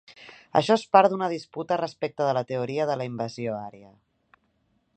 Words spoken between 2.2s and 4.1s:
de la teoria de la invasió ària.